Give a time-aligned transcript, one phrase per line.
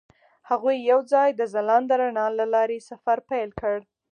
[0.49, 3.77] هغوی یوځای د ځلانده رڼا له لارې سفر پیل کړ.